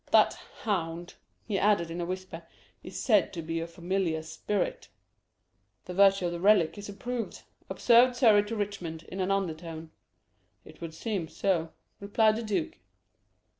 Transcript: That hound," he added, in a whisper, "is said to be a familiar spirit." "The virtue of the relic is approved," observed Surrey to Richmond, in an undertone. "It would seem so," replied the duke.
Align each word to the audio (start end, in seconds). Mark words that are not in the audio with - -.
That 0.11 0.33
hound," 0.63 1.13
he 1.45 1.59
added, 1.59 1.91
in 1.91 2.01
a 2.01 2.07
whisper, 2.07 2.47
"is 2.81 2.99
said 2.99 3.31
to 3.33 3.43
be 3.43 3.59
a 3.59 3.67
familiar 3.67 4.23
spirit." 4.23 4.87
"The 5.85 5.93
virtue 5.93 6.25
of 6.25 6.31
the 6.31 6.39
relic 6.39 6.75
is 6.75 6.89
approved," 6.89 7.43
observed 7.69 8.15
Surrey 8.15 8.43
to 8.45 8.55
Richmond, 8.55 9.03
in 9.09 9.19
an 9.19 9.29
undertone. 9.29 9.91
"It 10.65 10.81
would 10.81 10.95
seem 10.95 11.27
so," 11.27 11.73
replied 11.99 12.35
the 12.35 12.41
duke. 12.41 12.79